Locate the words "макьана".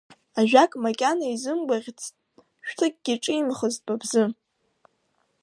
0.83-1.25